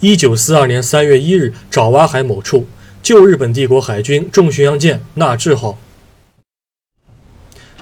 [0.00, 2.66] 一九四二年三月一日，爪哇海某处，
[3.02, 5.78] 旧日本帝国海军重巡洋舰纳智号。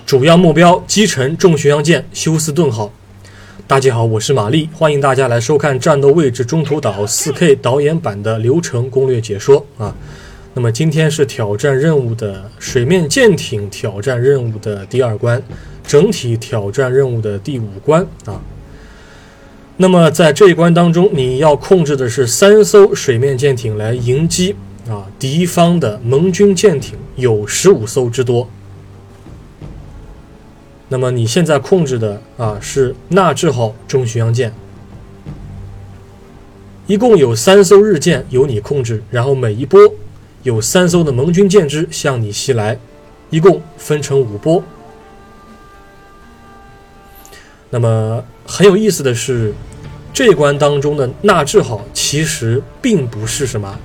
[0.06, 2.92] 主要目标：击沉重巡洋舰休斯顿号。
[3.66, 9.92] 大家好，我是玛丽，欢迎大家来收看《战斗位置中途岛》4K 导演版的流程攻略解说啊。
[10.54, 15.42] 那么今天是挑战任务的水面舰艇挑战任务的第二关，
[15.84, 18.40] 整体挑战任务的第五关啊。
[19.76, 24.54] 那么在这一关当中，你要控制的是三艘水面舰艇来迎击
[24.88, 28.48] 啊敌方的盟军舰艇，有十五艘之多。
[30.88, 34.54] 那么你现在控制的啊是纳智号中巡洋舰，
[36.86, 39.80] 一共有三艘日舰由你控制，然后每一波
[40.44, 42.78] 有三艘的盟军舰只向你袭来，
[43.30, 44.62] 一共分成五波。
[47.70, 49.52] 那么很有意思的是，
[50.12, 53.78] 这关当中的纳智号其实并不是什么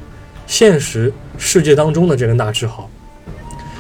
[0.46, 2.90] 现实世界当中的这个纳智号，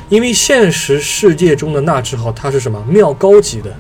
[0.07, 3.71] 因为现实世界中的纳智号它是什么妙高级的，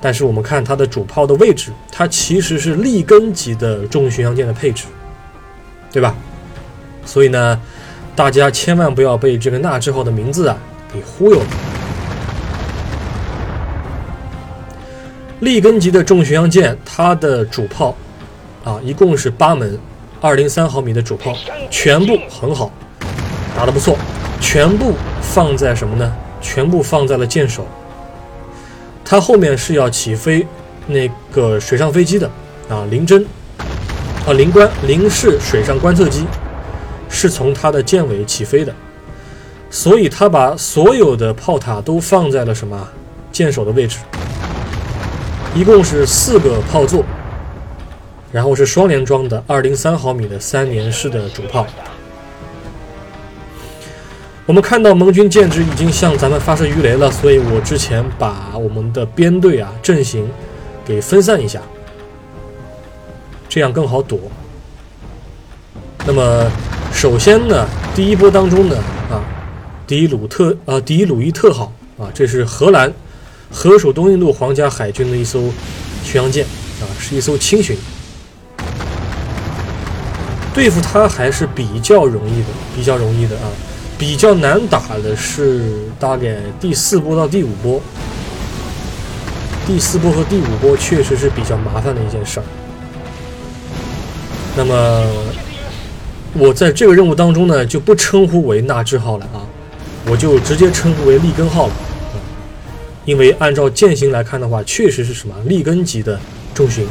[0.00, 4.84] 但是我们看它的主炮的位置，它其实是立根级的重巡洋舰的配置，
[5.92, 6.14] 对吧？
[7.04, 7.60] 所以呢，
[8.16, 10.56] 大家千万不要被这个纳智号的名字啊
[10.92, 11.73] 给忽悠了。
[15.44, 17.94] 利根级的重巡洋舰，它的主炮
[18.64, 19.78] 啊，一共是八门，
[20.18, 21.36] 二零三毫米的主炮，
[21.70, 22.72] 全部很好，
[23.54, 23.94] 打得不错，
[24.40, 26.10] 全部放在什么呢？
[26.40, 27.66] 全部放在了舰首。
[29.04, 30.46] 它后面是要起飞
[30.86, 32.26] 那个水上飞机的
[32.70, 33.26] 啊，零针
[34.26, 36.24] 啊，零观零式水上观测机
[37.10, 38.74] 是从它的舰尾起飞的，
[39.68, 42.88] 所以它把所有的炮塔都放在了什么
[43.30, 43.98] 舰首的位置。
[45.54, 47.04] 一共是四个炮座，
[48.32, 51.64] 然后是双联装的二零三毫米的三连式的主炮。
[54.46, 60.28] 我们看到盟军舰只已经向咱们发射鱼雷了，所以我之前把我们的编队啊阵型
[60.84, 61.60] 给分散一下，
[63.48, 64.18] 这样更好躲。
[66.04, 66.50] 那么
[66.92, 68.76] 首先呢，第一波当中呢
[69.08, 69.22] 啊，
[69.86, 72.92] 迪鲁特啊，迪鲁伊特号啊，这是荷兰。
[73.50, 75.40] 荷属东印度皇家海军的一艘
[76.04, 76.44] 巡洋舰
[76.80, 77.76] 啊，是一艘轻巡，
[80.52, 83.48] 对付它还是比较容易的，比较容易的啊。
[83.96, 87.80] 比较难打的是大概第四波到第五波，
[89.64, 92.42] 第四波和第五波确实是比较麻烦的一件事儿。
[94.56, 95.06] 那么
[96.32, 99.46] 我在这个任务当中呢，就不称呼为纳智号了啊，
[100.10, 101.72] 我就直接称呼为利根号了。
[103.04, 106.18] 因为按照舰型来看的话，确实是什么利根级的
[106.54, 106.86] 重巡。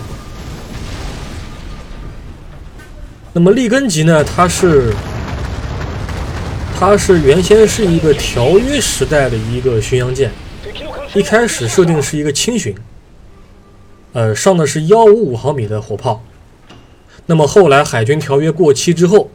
[3.33, 4.23] 那么利根级呢？
[4.23, 4.93] 它是
[6.77, 10.31] 它是原先是一个条约时代的一个巡洋舰，
[11.15, 12.75] 一开始设定是一个轻巡，
[14.11, 16.23] 呃，上的是幺五五毫米的火炮。
[17.25, 19.31] 那么后来海军条约过期之后，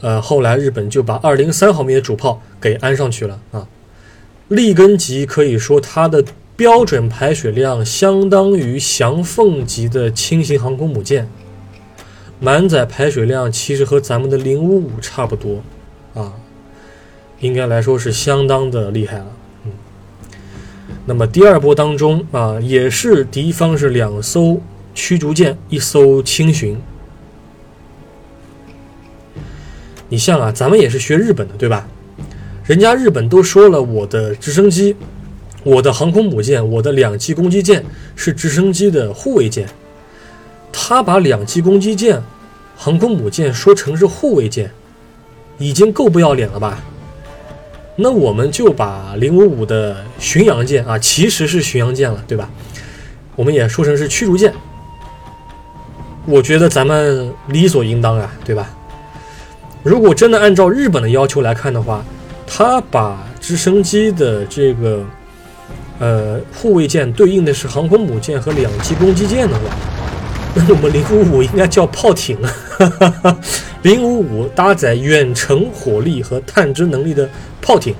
[0.00, 3.66] 呃，后来日本就把二零三毫米的主炮给安上去了啊。
[4.52, 6.24] 利根级可以说它的
[6.54, 11.28] 标准排水量相当于翔凤级的轻型航空母舰，
[12.38, 15.62] 满载排水量其实和咱们的零五五差不多，
[16.14, 16.34] 啊，
[17.40, 19.26] 应该来说是相当的厉害了。
[19.64, 19.72] 嗯，
[21.06, 24.60] 那么第二波当中啊，也是敌方是两艘
[24.94, 26.78] 驱逐舰，一艘轻巡。
[30.10, 31.88] 你像啊，咱们也是学日本的，对吧？
[32.64, 34.94] 人家日本都说了，我的直升机、
[35.64, 39.68] 我的航空母舰、我的两栖攻击舰是直升机的护卫舰。
[40.70, 42.22] 他把两栖攻击舰、
[42.76, 44.70] 航空母舰说成是护卫舰，
[45.58, 46.78] 已经够不要脸了吧？
[47.96, 52.48] 那我们就把零五五的巡洋舰啊，其实是巡洋舰了，对吧？
[53.34, 54.54] 我们也说成是驱逐舰。
[56.24, 58.70] 我觉得咱们理所应当啊，对吧？
[59.82, 62.04] 如果真的按照日本的要求来看的话，
[62.54, 65.02] 他把直升机的这个
[65.98, 69.62] 呃护卫舰对应的是航空母舰和两栖攻击舰的话，
[70.54, 73.38] 那我们零五五应该叫炮艇啊！
[73.80, 77.26] 零五五搭载远程火力和探知能力的
[77.62, 77.94] 炮艇。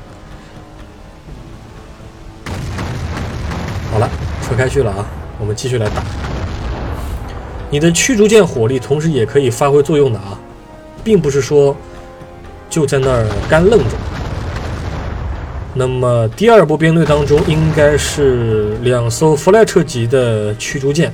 [3.90, 4.06] 好了，
[4.46, 5.06] 扯开去了啊，
[5.40, 6.02] 我们继续来打。
[7.70, 10.38] 你的驱逐舰火力同时也可以发挥作用的啊，
[11.02, 11.74] 并不是说
[12.68, 13.96] 就在那儿干愣着。
[15.74, 21.12] 那么第二波编队当中，应该是两艘弗莱彻级的驱逐舰，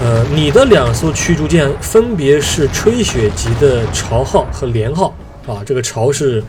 [0.00, 5.14] 呃，你的两艘驱逐舰分别是吹雪级的潮号和连号。
[5.46, 6.42] 啊，这个潮是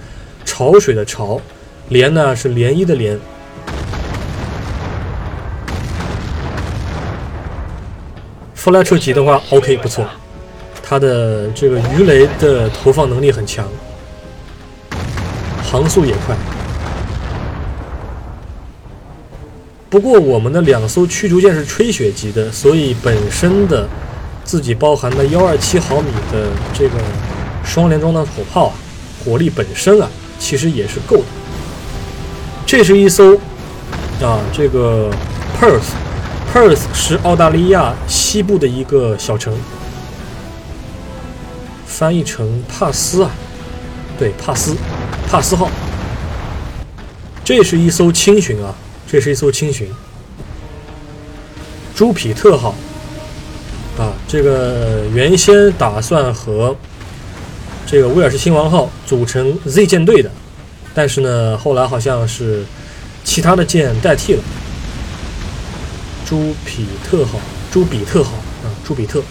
[0.46, 1.42] 潮水的潮，
[1.90, 3.18] 涟呢是涟漪的涟。
[8.54, 10.06] 弗莱彻级的话，OK 不错，
[10.82, 13.68] 它的这个鱼雷的投放能力很强，
[15.76, 16.34] 航速也快。
[19.90, 23.86] 不过我们的两艘驱逐舰是吹雪级的，所以本身的
[24.46, 26.96] 自己包含的幺二七毫米的这个
[27.66, 28.74] 双联装的火炮啊，
[29.24, 30.08] 火力本身啊
[30.40, 31.26] 其实也是够的。
[32.66, 33.36] 这是一艘
[34.22, 35.12] 啊，这个
[35.60, 35.92] Perth。
[36.54, 39.54] Perth 是澳大利亚西部的一个小城，
[41.86, 43.30] 翻译成帕斯啊，
[44.18, 44.74] 对，帕斯，
[45.30, 45.70] 帕斯号。
[47.44, 48.74] 这是一艘轻巡啊，
[49.08, 49.88] 这是一艘轻巡。
[51.96, 52.76] 朱比特号
[53.98, 56.76] 啊，这个原先打算和
[57.86, 60.32] 这个威尔士亲王号组成 Z 舰队的，
[60.94, 62.66] 但是呢，后来好像是
[63.24, 64.44] 其他的舰代替了。
[66.26, 67.40] 朱比特号，
[67.72, 68.32] 朱比特号
[68.64, 69.22] 啊，朱比特。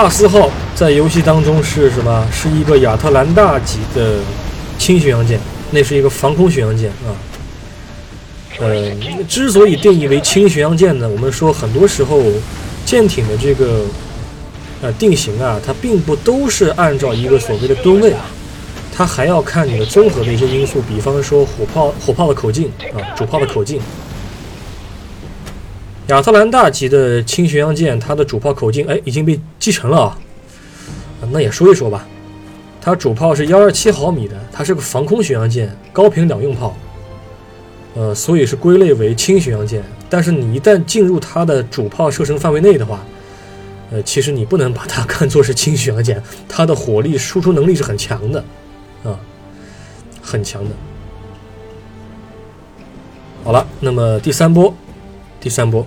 [0.00, 2.26] 帕斯号在游戏当中是什么？
[2.32, 4.16] 是一个亚特兰大级的
[4.78, 5.38] 轻巡洋舰，
[5.72, 7.12] 那是一个防空巡洋舰啊。
[8.60, 8.90] 呃，
[9.28, 12.18] 之所以定义为轻巡洋舰呢，我们说很多时候
[12.86, 13.82] 舰艇的这个
[14.80, 18.24] 呃定型啊，它并不都是按照一个所谓的吨位啊，
[18.96, 23.78] 它还要看你的综合的一些因素，比方说火炮火炮的口径啊，主炮的口径。
[26.10, 30.18] 亚特兰大级的轻巡洋舰，它的主炮口径哎已经被继承了啊，
[31.30, 32.06] 那也说一说吧，
[32.80, 36.76] 它主炮是幺二七毫米的，它是个防空巡洋舰，高频两用炮。
[37.94, 43.04] 呃，所以是归类为轻巡洋舰，但是你一旦进入它的主炮射程范围内的话，
[43.90, 48.44] 呃，其实你不能把它看作是轻巡洋舰，它的火力输出能力是很强的，
[49.02, 49.18] 啊，
[50.22, 50.70] 很强的。
[53.42, 54.72] 好了，那么第三波，
[55.40, 55.84] 第三波，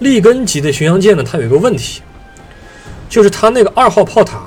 [0.00, 2.02] 利根级的巡洋舰呢，它有一个问题。
[3.08, 4.40] 就是它那个二号炮塔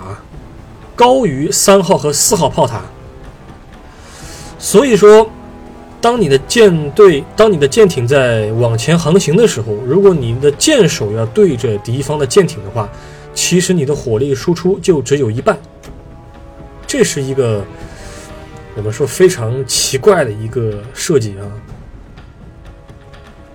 [0.96, 2.82] 高于三号和四号炮塔，
[4.58, 5.30] 所以说，
[6.00, 12.88] 当你的舰队、当你的舰艇在往前航行的时候，如果你的舰手要对着敌方的舰艇的话，
[13.34, 15.58] 其实你的火力输出就只有一半。
[16.88, 17.66] 这是一个
[18.76, 21.44] 我们说非常奇怪的一个设计啊。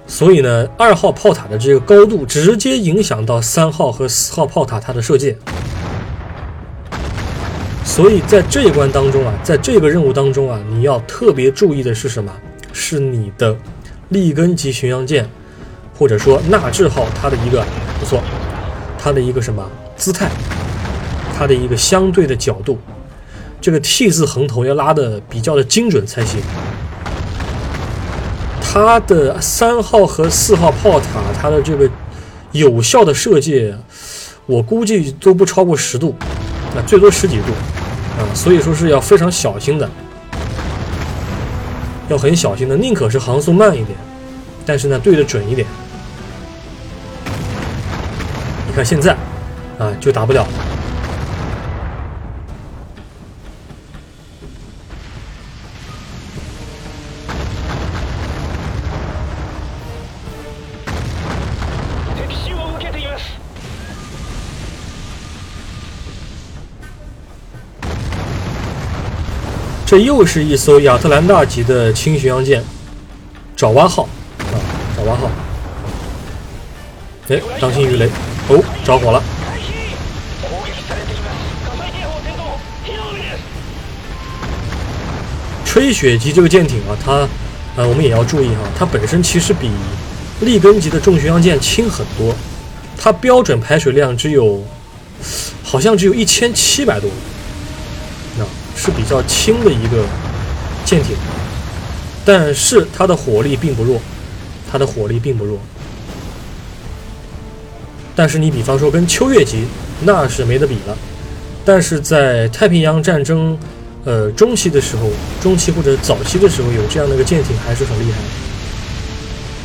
[0.08, 5.36] 所以呢，二号炮塔的这个高度直接影响到三号和四号炮塔它的射界。
[7.84, 12.32] 所以在这一关当中啊，在这个任务当中啊，你要特别注意的是什么？
[12.72, 13.54] 是你的
[14.08, 15.28] 利根级巡洋舰，
[15.96, 17.64] 或者说纳智号它的一个
[18.00, 18.22] 不错，
[18.98, 20.30] 它的一个什么姿态，
[21.36, 22.78] 它的一个相对的角度，
[23.60, 26.40] 这个 T 字横头要拉的比较的精准才行。
[28.70, 31.88] 它的三号和四号炮塔，它的这个
[32.52, 33.74] 有效的射界，
[34.44, 36.14] 我估计都不超过十度，
[36.76, 37.52] 啊，最多十几度，
[38.18, 39.88] 啊，所以说是要非常小心的，
[42.08, 43.98] 要很小心的，宁可是航速慢一点，
[44.66, 45.66] 但是呢，对的准一点。
[48.66, 49.16] 你看现在，
[49.78, 50.46] 啊，就打不了。
[69.88, 72.62] 这又是一艘亚特兰大级的轻巡洋舰，
[73.56, 74.06] 爪哇号
[74.52, 74.60] 啊，
[74.94, 75.30] 爪哇号。
[77.28, 78.06] 哎，当心鱼雷！
[78.50, 79.22] 哦，着火了。
[85.64, 87.26] 吹雪级这个舰艇啊，它
[87.74, 89.70] 呃，我们也要注意哈，它本身其实比
[90.42, 92.34] 利根级的重巡洋舰轻很多，
[92.98, 94.62] 它标准排水量只有，
[95.62, 97.08] 好像只有一千七百多。
[98.88, 100.02] 是比较轻的一个
[100.82, 101.14] 舰艇，
[102.24, 104.00] 但是它的火力并不弱，
[104.70, 105.58] 它的火力并不弱。
[108.16, 109.66] 但是你比方说跟秋月级，
[110.00, 110.96] 那是没得比了。
[111.66, 113.58] 但是在太平洋战争，
[114.06, 115.10] 呃中期的时候，
[115.42, 118.18] 中期或者早期的时候有这样的一个舰艇还是很厉害，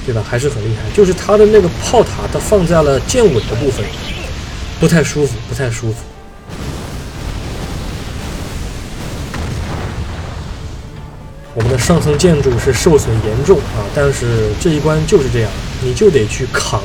[0.06, 0.22] 对吧？
[0.30, 3.86] 还是很厉害，就是它的那个炮塔，它放在了舰尾的部分，
[4.82, 6.00] 不太舒服，不太舒服。
[11.56, 15.52] 我们的上层建筑是受损严重啊，但是这一关就是这样，
[15.84, 16.82] 你就得去扛，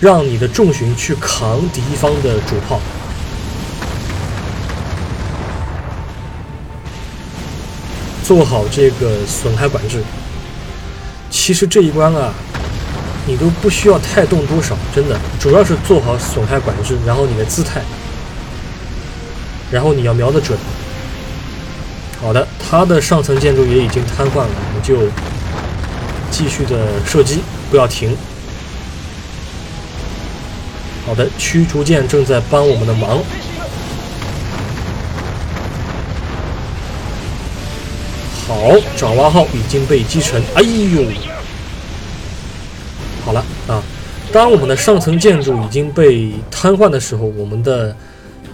[0.00, 2.80] 让你的重巡去扛敌方的主炮，
[8.24, 10.02] 做好这个损害管制。
[11.30, 12.34] 其实这一关啊，
[13.24, 17.82] 你都不需要太动多少，真的，主要是做好损害管制，然后你的姿态，
[19.70, 20.58] 然后你要瞄得准。
[22.20, 25.08] 好的，它的上层建筑也已经瘫痪了，我们就
[26.30, 28.16] 继续的射击，不要停。
[31.04, 33.18] 好的，驱逐舰正在帮我们的忙。
[38.46, 40.40] 好，爪哇号已经被击沉。
[40.54, 41.04] 哎呦，
[43.24, 43.82] 好了啊！
[44.32, 47.96] 当我们的上层建筑已经被瘫痪的时候，我们的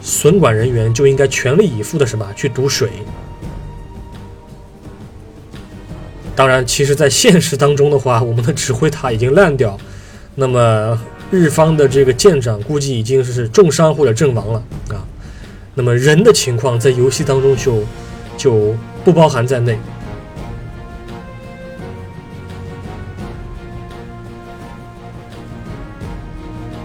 [0.01, 2.89] 损管人员就应该全力以赴的什么去堵水。
[6.37, 9.77] 当然，其实，在现实当中的话，我们的指挥塔已经烂掉，
[10.35, 11.01] 那么
[11.31, 15.01] 日方的这个舰长估计已经是重伤或者阵亡了啊。
[15.75, 17.83] 那么人的情况在游戏当中就
[18.37, 19.79] 就不包含在内。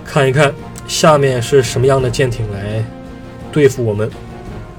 [0.06, 0.54] 看一看
[0.88, 2.84] 下面是什么样的舰艇来
[3.52, 4.10] 对付我们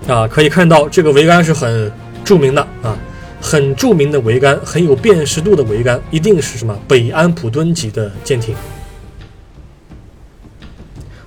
[0.09, 0.27] 啊？
[0.27, 1.93] 可以看到这个桅杆是很
[2.25, 2.97] 著名的啊。
[3.43, 8.55] 很著名的桅杆，很有辨识度的桅杆，一定是什么北安普敦级的舰艇。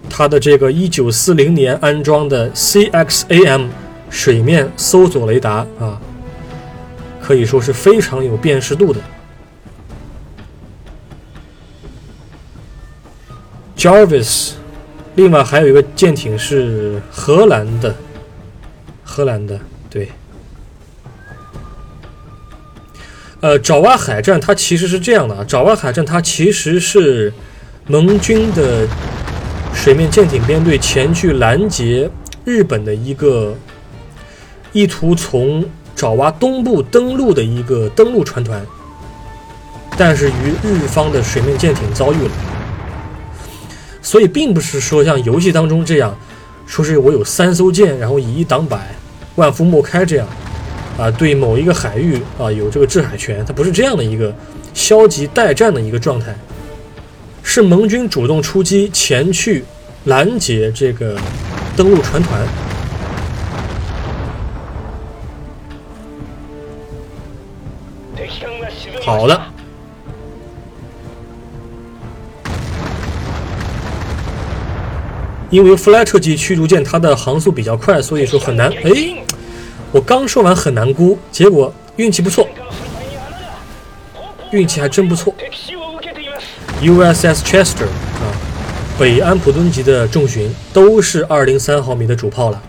[0.10, 3.68] 它的这个1940年安装的 CXAM
[4.10, 6.00] 水面搜索雷达啊，
[7.22, 9.02] 可以说是非常有辨识度的。
[13.78, 14.54] Jarvis，
[15.16, 17.94] 另外还有一个舰艇是荷兰的，
[19.04, 20.10] 荷兰的，对。
[23.46, 27.32] 呃，爪哇海战它其实是这样的啊，爪哇海战它其实是
[27.86, 28.88] 盟军的
[29.72, 32.10] 水面舰艇编队前去拦截
[32.44, 33.56] 日本的一个
[34.74, 35.64] 意图从
[35.96, 38.66] 爪哇东部登陆的一个登陆船团，
[39.96, 42.32] 但是与日方的水面舰艇遭遇了，
[44.02, 46.18] 所以并不是说像游戏当中这样，
[46.66, 48.96] 说是我有三艘舰，然后以一挡百，
[49.36, 50.28] 万夫莫开这样。
[50.98, 54.34] 啊，对某一个海域啊有这个制海权，它不是这样的一个
[54.74, 56.34] 消极待战的一个状态，
[57.44, 59.66] 是盟军主动出击前去
[60.06, 61.18] 拦截这个
[61.76, 62.42] 登陆船团。
[69.04, 69.40] 好的，
[75.50, 78.72] 因为弗莱彻级驱逐舰它的航速比较快，所以说很难。
[78.84, 79.25] 哎。
[79.96, 82.46] 我刚说完很难估，结果运气不错，
[84.52, 85.34] 运气还真不错。
[86.82, 88.28] USS Chester 啊，
[89.00, 92.62] 北安普敦级的重巡都是二零三毫米的主炮了，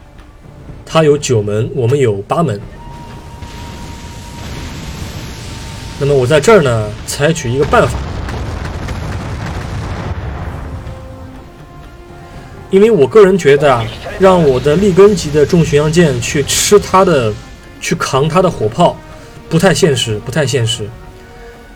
[0.84, 2.60] 它有九门，我们有八门。
[5.98, 7.98] 那么我在这儿呢，采取一个办法。
[12.76, 13.82] 因为我个人觉得啊，
[14.18, 17.32] 让我的利根级的重巡洋舰去吃它的，
[17.80, 18.94] 去扛它的火炮，
[19.48, 20.86] 不太现实，不太现实。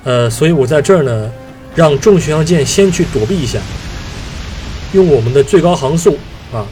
[0.05, 1.33] 呃，所以我在这儿呢，
[1.75, 3.59] 让重巡洋舰先去躲避一下，
[4.93, 6.19] 用我们的最高航速
[6.53, 6.67] 啊，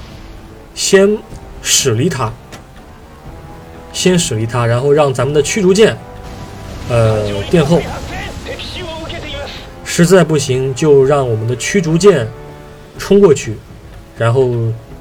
[0.74, 1.16] 先
[1.62, 2.30] 驶离它，
[3.94, 5.96] 先驶离它，然后让咱们的驱逐舰，
[6.90, 7.80] 呃，殿后。
[9.86, 12.28] 实在不行，就让我们的驱逐舰
[12.98, 13.56] 冲过去。
[14.18, 14.50] 然后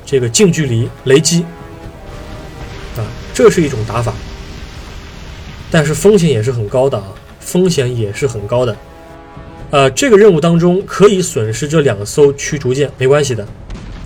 [0.05, 1.43] 这个近距离雷击
[2.95, 3.01] 啊，
[3.33, 4.13] 这是一种打法，
[5.71, 7.05] 但是风险也是很高的啊，
[7.39, 8.75] 风险也是很高的。
[9.69, 13.43] 呃，这个任务当中可以损失这两艘驱逐舰，没关系的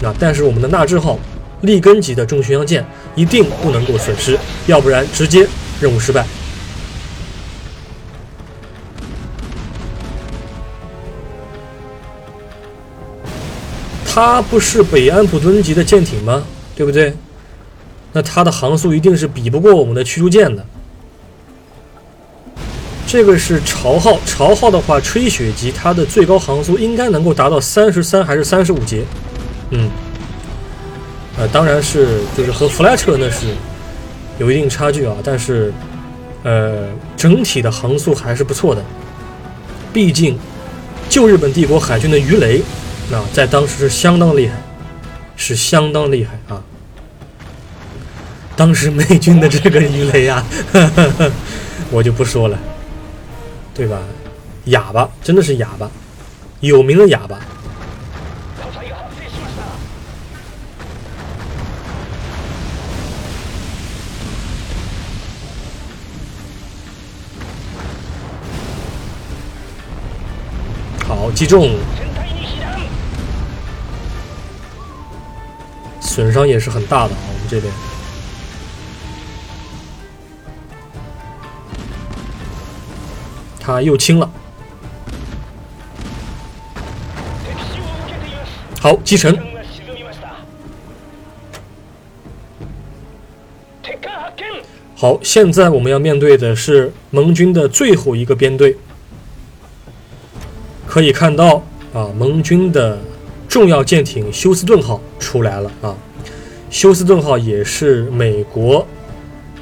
[0.01, 0.15] 啊。
[0.17, 1.19] 但是我们的纳智号
[1.61, 5.47] 利根级的重巡洋舰一定不能够损失，要不然直接
[5.79, 6.25] 任务失败。
[14.13, 16.43] 它不是北安普敦级的舰艇吗？
[16.75, 17.15] 对不对？
[18.11, 20.65] 那它的航速一定是比不过我们的驱逐舰的。
[23.07, 29.05] 这个是潮号，潮号的话，吹雪级它的最高航速应该能够达到三十三还是三十五节？
[29.69, 29.89] 嗯，
[31.37, 33.47] 呃，当然是就是和弗莱彻那是
[34.37, 35.71] 有一定差距啊，但是
[36.43, 38.83] 呃，整体的航速还是不错的。
[39.93, 40.37] 毕竟
[41.07, 42.61] 旧日本帝国海军的鱼雷
[43.13, 44.55] 啊，在当时是相当厉害，
[45.35, 46.61] 是相当厉害啊。
[48.55, 50.45] 当时美军的这个鱼雷啊，
[51.89, 52.57] 我就不说了，
[53.73, 53.99] 对吧？
[54.65, 55.89] 哑巴，真的是哑巴，
[56.59, 57.39] 有名的哑巴。
[71.07, 71.75] 好，击中，
[76.21, 77.73] 损伤也是很大的啊，我们这边。
[83.59, 84.29] 他又清了，
[88.79, 89.35] 好击沉。
[94.95, 98.77] 好，现在我们要面对的是盟军的最后一个编队。
[100.85, 101.63] 可以看到
[101.95, 102.99] 啊，盟军的
[103.49, 105.97] 重要舰艇休斯顿号出来了啊。
[106.71, 108.87] 休斯顿号也是美国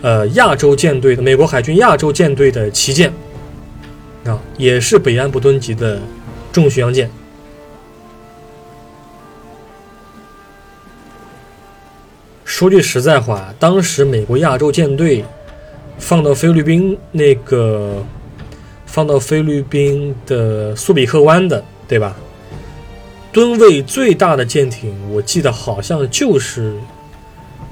[0.01, 3.11] 呃亚洲舰队的美国海军亚洲舰队的旗舰。
[4.25, 5.99] 啊，也是北安普敦级的
[6.53, 7.09] 重巡洋舰。
[12.43, 15.23] 说句实在话，当时美国亚洲舰队
[15.97, 18.05] 放到菲律宾那个，
[18.85, 22.15] 放到菲律宾的苏比克湾的，对吧？
[23.31, 26.73] 吨位最大的舰艇，我记得好像就是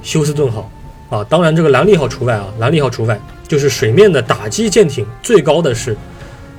[0.02, 0.70] 休斯顿号
[1.10, 1.24] 啊。
[1.24, 5.96] 当然，这个兰利号除外啊，兰利号除外，就是水面的打击舰艇最高的是。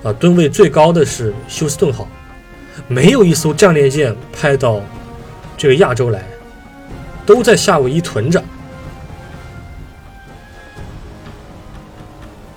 [0.04, 2.06] 啊，吨位最高的是休斯顿号，
[2.86, 4.80] 没有一艘战列舰派到
[5.56, 6.24] 这个亚洲来，
[7.26, 8.40] 都在夏威夷屯着。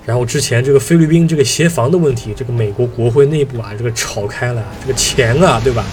[0.06, 5.84] 然后之前这个菲律宾这个协防的问题，这个美国国会内部啊，这个吵开了，这个钱啊，对吧？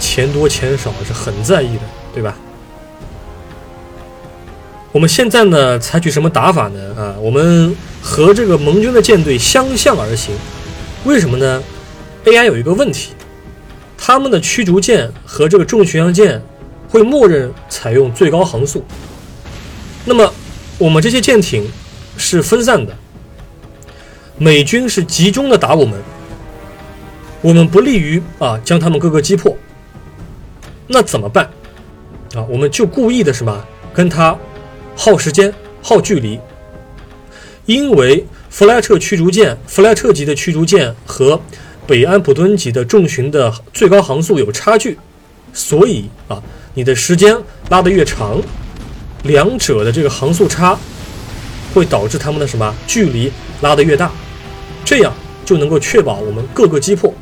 [0.00, 1.82] 钱多钱少是很在意的，
[2.12, 2.36] 对吧？
[4.90, 6.94] 我们现在呢，采取什么打法呢？
[6.96, 10.34] 啊，我们和这个盟军的舰队相向而行。
[11.04, 11.62] 为什么呢
[12.24, 13.10] ？AI 有一个问题，
[13.98, 16.42] 他们的驱逐舰和这个重巡洋舰
[16.88, 18.82] 会默认采用最高航速。
[20.06, 20.32] 那么
[20.78, 21.70] 我们这些舰艇
[22.16, 22.96] 是分散的，
[24.38, 26.00] 美军是集中的打我们，
[27.42, 29.54] 我们不利于啊将他们各个击破。
[30.86, 31.44] 那怎么办？
[32.34, 34.34] 啊，我们就故意的什么跟他。
[35.00, 36.40] 耗时间、耗距离，
[37.66, 41.40] 因为弗莱彻驱逐舰、弗莱彻级的驱逐舰和
[41.86, 44.98] 北安普敦级的重巡的最高航速有差距，
[45.52, 46.42] 所以啊，
[46.74, 47.36] 你的时间
[47.70, 48.42] 拉得越长，
[49.22, 50.76] 两者的这个航速差
[51.72, 53.30] 会导致他们的什么距离
[53.60, 54.10] 拉得越大，
[54.84, 57.14] 这样就能够确保我们各个击破。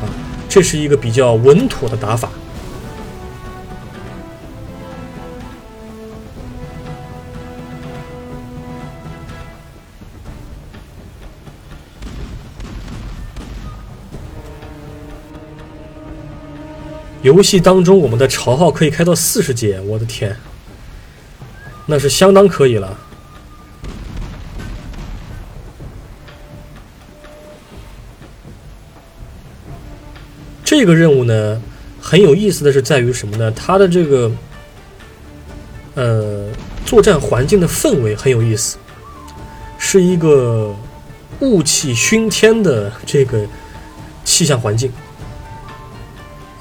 [0.00, 0.06] 啊，
[0.48, 2.30] 这是一个比较稳妥的打法。
[17.22, 20.36] 游戏当中，我们的潮号可以开到四十阶，我的天，
[21.86, 22.98] 那是相当可以了。
[30.64, 31.62] 这个任务呢，
[32.00, 33.50] 很有意思的是在于什么呢？
[33.52, 34.32] 它的这个，
[35.94, 36.48] 呃，
[36.84, 38.78] 作战环境的氛围很有意思，
[39.78, 40.74] 是一个
[41.38, 43.46] 雾气熏天的这个
[44.24, 44.90] 气象环境。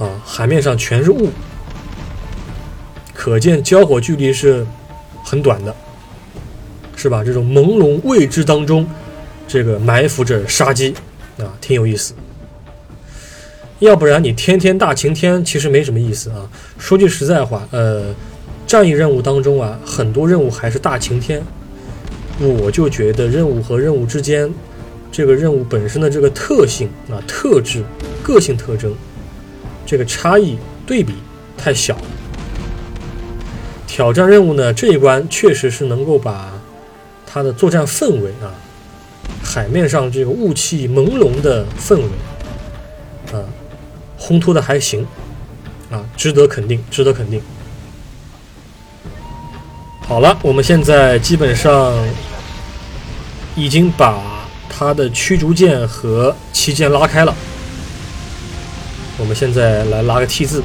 [0.01, 1.29] 啊，海面上全是雾，
[3.13, 4.65] 可见交火距离是
[5.23, 5.75] 很短的，
[6.95, 7.23] 是吧？
[7.23, 8.87] 这种朦胧未知当中，
[9.47, 10.95] 这个埋伏着杀机，
[11.37, 12.15] 啊，挺有意思。
[13.77, 16.49] 要不然你天天大晴天，其实没什么意思啊。
[16.79, 18.11] 说句实在话，呃，
[18.65, 21.43] 战役任务当中啊，很多任务还是大晴天，
[22.39, 24.51] 我就觉得任务和任务之间，
[25.11, 27.83] 这个任务本身的这个特性啊、特质、
[28.23, 28.95] 个性特征。
[29.91, 31.15] 这个差异对比
[31.57, 32.03] 太小了。
[33.85, 36.49] 挑战任务呢，这一关确实是能够把
[37.27, 38.55] 它的作战氛围啊，
[39.43, 43.43] 海面上这个雾气朦胧的氛围啊，
[44.17, 45.05] 烘托的还行
[45.89, 47.41] 啊，值得肯定，值得肯定。
[50.07, 51.93] 好了，我们现在基本上
[53.57, 57.35] 已经把它的驱逐舰和旗舰拉开了。
[59.21, 60.63] 我们现在来拉个 T 字。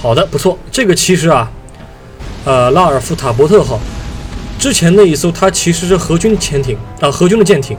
[0.00, 1.50] 好的，不错，这个其实啊，
[2.44, 3.80] 呃，拉尔夫塔伯特号
[4.60, 7.76] 之前那一艘，它其实是合军潜艇啊、呃，军的舰艇，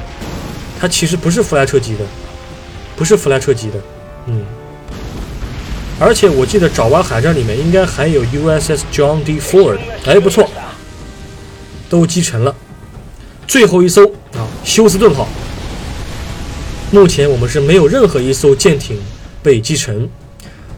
[0.80, 2.04] 它其实不是弗莱彻级的，
[2.98, 3.80] 不是弗莱彻级的。
[6.04, 9.40] 而且我记得爪哇海战里面应该还有 USS John D.
[9.40, 10.50] Ford，哎，不错，
[11.88, 12.56] 都击沉了。
[13.48, 15.28] 最后一艘啊，休斯顿号。
[16.90, 19.00] 目前我们是没有任何一艘舰艇
[19.44, 20.10] 被击沉，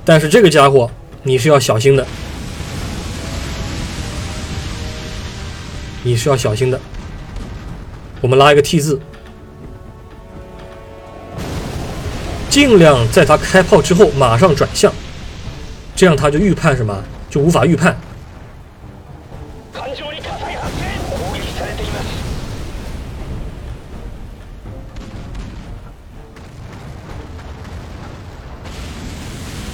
[0.04, 0.92] 但是这个家伙。
[1.26, 2.06] 你是要小心的，
[6.04, 6.78] 你是要小心的。
[8.20, 9.00] 我们拉一个 T 字，
[12.50, 14.94] 尽量在他开炮之后马上转向，
[15.96, 17.96] 这样他就预判什么，就无法预判。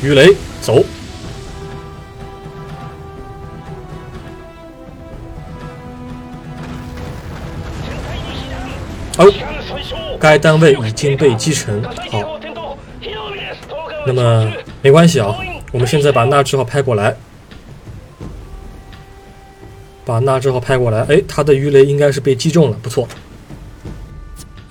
[0.01, 0.83] 鱼雷走。
[9.17, 9.27] 哦，
[10.17, 11.83] 该单位已经被击沉。
[12.09, 12.39] 好，
[14.07, 14.49] 那么
[14.81, 15.35] 没关系啊。
[15.71, 17.15] 我们现在把纳智号拍过来，
[20.03, 21.01] 把纳智号拍过来。
[21.03, 23.07] 哎，他的鱼雷应该是被击中了，不错。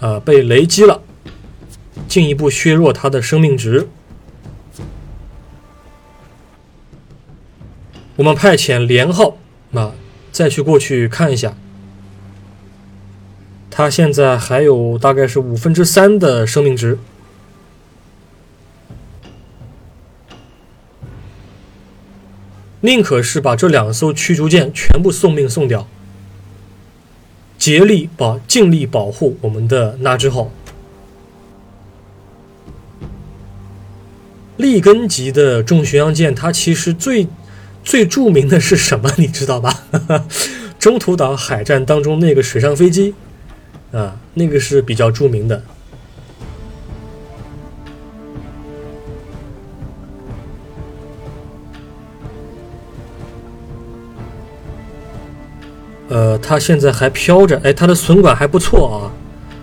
[0.00, 1.02] 啊，被雷击了，
[2.06, 3.88] 进一步削弱他的生命值。
[8.16, 9.36] 我们派遣连号
[9.72, 9.92] 啊，
[10.32, 11.54] 再去过去看一下。
[13.70, 16.98] 他现在还有大概是五分之三的生命值，
[22.82, 25.88] 宁可是把这两艘驱逐舰全部送命送掉，
[27.58, 30.50] 竭力保尽力保护我们的纳智号。
[34.56, 37.28] 利根级的重巡洋舰，它其实最
[37.84, 39.12] 最著名的是什么？
[39.18, 39.84] 你知道吧？
[40.78, 43.14] 中途岛海战当中那个水上飞机。
[43.90, 45.62] 啊，那个是比较著名的。
[56.08, 59.12] 呃，他现在还飘着，哎，他的损管还不错啊，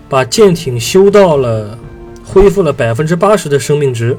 [0.07, 1.77] 把舰艇修到了，
[2.23, 4.17] 恢复了百分之八十的生命值。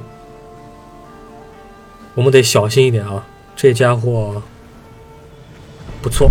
[2.15, 4.43] 我们得小心一点啊，这家伙
[6.03, 6.31] 不错。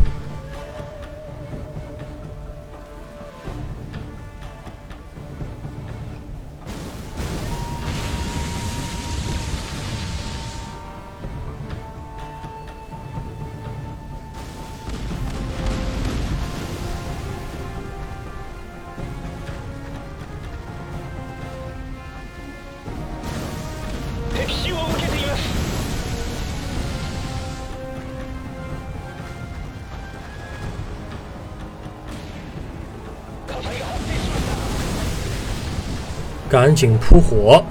[36.56, 37.62] 赶紧扑火！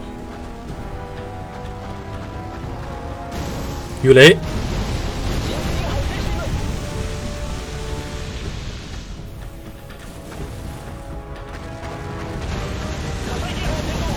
[4.02, 4.36] 鱼雷，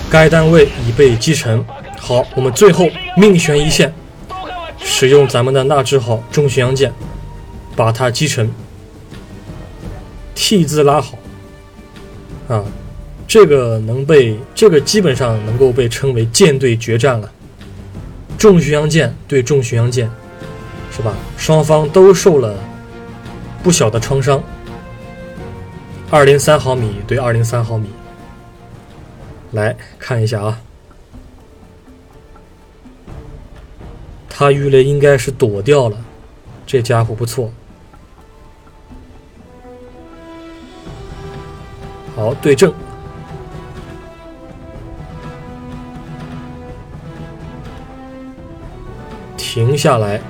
[0.10, 1.66] 该单位已被击沉。
[1.98, 3.94] 好，我们最后命悬一线，
[4.82, 6.94] 使用咱们的纳智号重巡洋舰，
[7.74, 8.54] 把它击沉。
[10.36, 11.18] T 字拉好，
[12.50, 12.66] 啊。
[13.28, 17.30] 这个能被这个基本上能够被称为舰队决战了，
[18.38, 20.10] 重巡洋舰对重巡洋舰，
[20.90, 21.14] 是吧？
[21.38, 22.58] 双方都受了
[23.62, 24.42] 不小的创伤。
[26.10, 27.90] 二零三毫米对二零三毫米，
[29.52, 30.62] 来看一下啊，
[34.30, 35.98] 他鱼雷应该是躲掉了，
[36.66, 37.52] 这家伙不错。
[42.16, 42.74] 好，对正。
[49.58, 50.22] 停下来！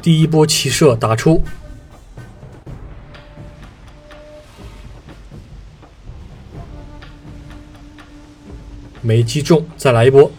[0.00, 1.42] 第一波齐射打出。
[9.02, 10.30] 没击中，再来一波。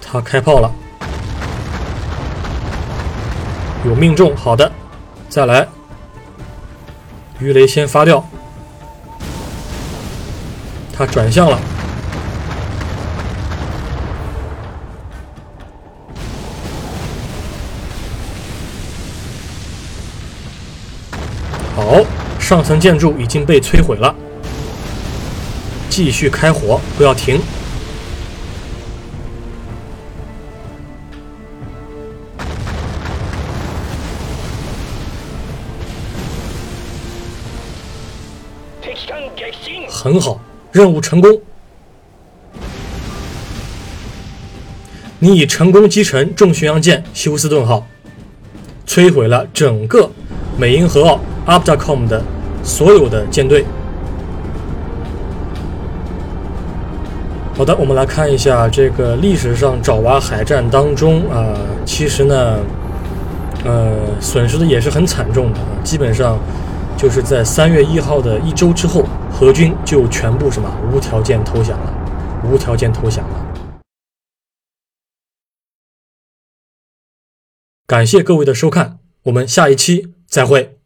[0.00, 0.72] 他开炮了，
[3.84, 4.70] 有命中，好的，
[5.28, 5.66] 再来，
[7.40, 8.24] 鱼雷先发掉，
[10.96, 11.58] 他转向了。
[22.44, 24.14] 上层建筑已经被摧毁了，
[25.88, 27.40] 继续开火，不要停。
[39.88, 40.38] 很好，
[40.70, 41.40] 任务成功。
[45.18, 47.86] 你已成功击沉重巡洋舰休斯顿号，
[48.86, 50.10] 摧毁了整个
[50.58, 52.22] 美英合澳 Abdacom 的
[52.64, 53.64] 所有的舰队。
[57.56, 62.58] 好的，我们来看一下这个历史上爪哇海战当中啊，其实呢，
[63.64, 66.38] 呃，损失的也是很惨重的，基本上。
[66.96, 71.92] 就是在三月一号的一周之后，荷军就全部什么无条件投降了，
[72.44, 73.46] 无条件投降了。
[77.84, 80.78] 感谢各位的收看，我们下一期再会。